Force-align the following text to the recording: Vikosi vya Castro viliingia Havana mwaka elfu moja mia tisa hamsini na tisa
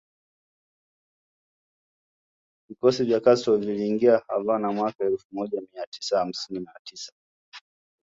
Vikosi 2.69 3.03
vya 3.05 3.19
Castro 3.21 3.57
viliingia 3.57 4.21
Havana 4.27 4.71
mwaka 4.71 5.05
elfu 5.05 5.25
moja 5.31 5.61
mia 5.73 5.85
tisa 5.85 6.19
hamsini 6.19 6.59
na 6.59 6.73
tisa 6.83 7.13